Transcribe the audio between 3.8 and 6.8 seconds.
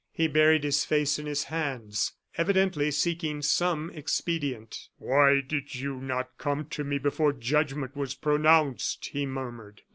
expedient. "Why did you not come